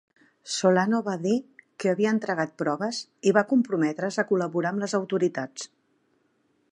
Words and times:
Solano 0.51 1.01
va 1.07 1.13
dir 1.25 1.33
que 1.83 1.91
havia 1.91 2.13
entregat 2.17 2.55
proves 2.63 3.03
i 3.31 3.35
va 3.39 3.45
comprometre's 3.53 4.17
a 4.23 4.25
col·laborar 4.33 4.73
amb 4.75 4.85
les 4.85 4.97
autoritats. 5.03 5.69